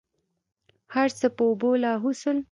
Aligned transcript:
هرڅه 0.95 1.27
په 1.35 1.41
اوبو 1.49 1.69
لاهو 1.83 2.09
سول. 2.21 2.37